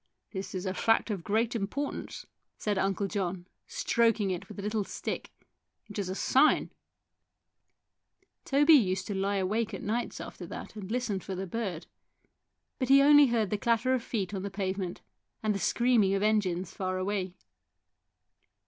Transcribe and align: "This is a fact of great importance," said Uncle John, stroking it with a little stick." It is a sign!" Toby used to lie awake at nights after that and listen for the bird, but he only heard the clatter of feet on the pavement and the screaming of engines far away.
"This 0.33 0.55
is 0.55 0.65
a 0.65 0.73
fact 0.73 1.11
of 1.11 1.23
great 1.23 1.55
importance," 1.55 2.25
said 2.57 2.79
Uncle 2.79 3.05
John, 3.05 3.45
stroking 3.67 4.31
it 4.31 4.49
with 4.49 4.57
a 4.57 4.63
little 4.63 4.83
stick." 4.83 5.31
It 5.91 5.99
is 5.99 6.09
a 6.09 6.15
sign!" 6.15 6.71
Toby 8.43 8.73
used 8.73 9.05
to 9.05 9.13
lie 9.13 9.35
awake 9.35 9.75
at 9.75 9.83
nights 9.83 10.19
after 10.19 10.47
that 10.47 10.75
and 10.75 10.89
listen 10.91 11.19
for 11.19 11.35
the 11.35 11.45
bird, 11.45 11.85
but 12.79 12.89
he 12.89 13.03
only 13.03 13.27
heard 13.27 13.51
the 13.51 13.59
clatter 13.59 13.93
of 13.93 14.01
feet 14.01 14.33
on 14.33 14.41
the 14.41 14.49
pavement 14.49 15.01
and 15.43 15.53
the 15.53 15.59
screaming 15.59 16.15
of 16.15 16.23
engines 16.23 16.73
far 16.73 16.97
away. 16.97 17.35